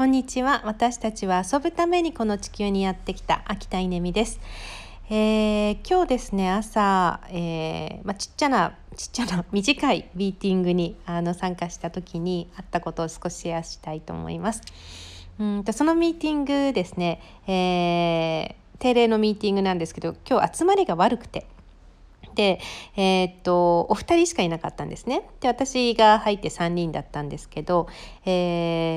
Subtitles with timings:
[0.00, 0.62] こんにちは。
[0.64, 4.40] 私たちは遊ぶためにこの地球にやってきた秋田稲美です、
[5.10, 14.62] えー、今日ですね朝、えー、まあ、ちっちゃなちっちゃな 短いミーティングにあの参加した時にあったことを少しシェアしたいと思います。
[15.38, 21.46] うんとそのミーティングですね、えー、定例のミーティングなんですけど今日集まりが悪くて。
[22.40, 22.58] で、
[22.96, 25.28] えー、っとお二人しかいなかったんですね。
[25.40, 27.86] で私が入って3人だったんですけど、
[28.24, 28.30] え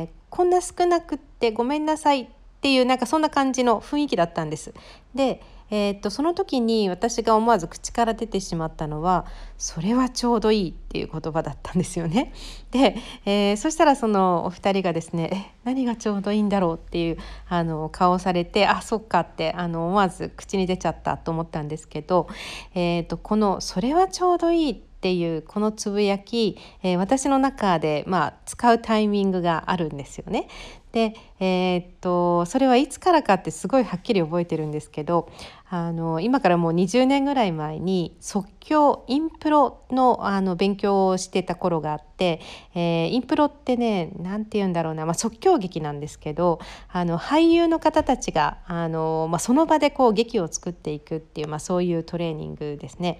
[0.04, 2.28] ー、こんな少なくってごめんなさいっ
[2.61, 4.74] ていうなんかそんな感じの雰囲気だったんです。
[5.14, 9.25] で、えー、っとその時に私が思わず口から出てしまったのは
[9.57, 12.33] 「それはちょうどいい」っていう言葉だったんですよね。
[12.71, 12.95] で、
[13.25, 17.17] えー、そしたらそのお二人がですね「え何がちょうどいいんだろう?」っていう
[17.49, 22.27] あの顔をされて「あそっか」ってあの思わず口に出ちゃったと思ったんですけど、
[22.75, 24.71] えー、っとこの「それはちょうどいい」
[25.03, 30.47] っていうこのつぶやき、えー、私の中で、まあ、使うタイミングがあるんですよね。
[30.93, 35.30] で、えー、っとそれはいつからかってすごいはっきり覚えてるんですけど
[35.70, 42.42] あの今からもう20年ぐらい前に即興インプロのあの勉強をしてた頃があって、
[42.76, 53.20] えー、インプロってね何て言うんだろうな、まあ、即興劇なんですけどあの俳優の方たちがあの、まあ、その場でこう劇を作っていくっていう、まあ、そういうトレーニングですね。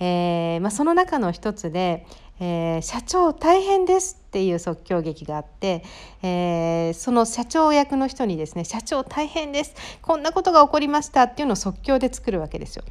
[0.00, 2.06] えーまあ、その中の一つで
[2.40, 5.82] えー、社長大変ですっていう即興劇があって、
[6.22, 12.84] えー、その社長役の人にですね社長大変ですこんなことが起こりましたっていうのを即興で作るわけですよ。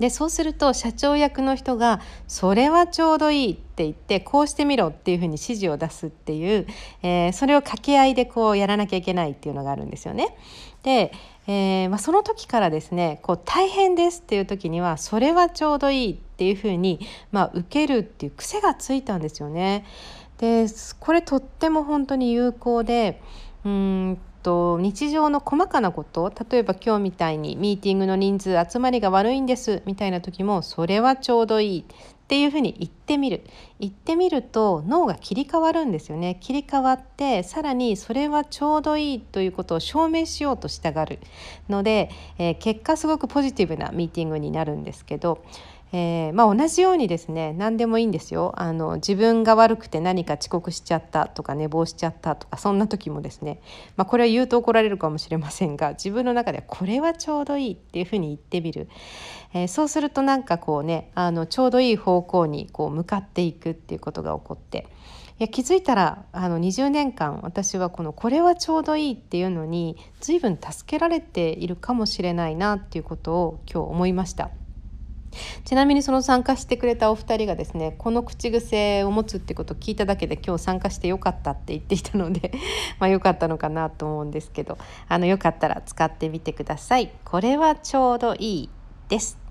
[0.00, 6.66] でそうすると社長役の人が「それはちょうどいい」って言ってこうしてみろっていうふうに指示を出すっていう、
[7.02, 10.36] えー、それを掛け合いでこうやらなきゃいけないっていうのがあるんですよね。
[10.82, 11.12] で、
[11.46, 19.84] えー、まあ、その時からですねこう大変ですっていう時にはそれはちょうどいいっていうふうに、まあ、受けるっていう癖がついたんですよね。
[20.38, 20.66] で
[20.98, 23.22] これとっても本当に有効で
[23.64, 33.42] うんと日常の細かなこと例えば今日みたいにミーティングの人数集まりが悪いんですみたいな時もそれはちょうどいいっていうふうに言ってみる
[33.80, 41.18] 言ってみると脳が切り替わるんですよね切り替わってさらにそれはちょうどいいということを証明しようとしたがる
[41.68, 45.44] ので、えー、結果すごくポジティブなミーティングになるんですけど
[45.96, 53.60] えー、まあ、同じようにですね何でもいいんですよあの自分が悪くて何か遅刻しちゃったとか寝坊しちゃったとかそんな時もですね、
[53.96, 58.88] まあ、これは言うと怒られるかもしれませんが自分の中ではこれはちょうどいいっていうふうに言ってみる、
[59.52, 64.88] えー、そうするとなんかこうねあのちょうどいい方向にこう向かっていくっていうことが起こって。
[65.40, 74.50] いや気づいたらあの20年間私はこの「これはちょうどいい」っていうのに随分助けられているかもしれないなっていうことを今日思いました。
[75.64, 82.52] ちなみにその参加してくれたお二人がですねこの口癖を持つってことを聞いただけで今日参加してよかったって言っていたので
[82.98, 84.78] まあよかったのかなと思うんですけど
[85.08, 87.10] あのよかったら使ってみてください。
[87.24, 88.70] これはちょうどいい
[89.08, 89.43] です